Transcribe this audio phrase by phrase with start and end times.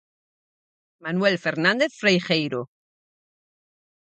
[1.05, 2.61] Manuel Fernández Freijeiro.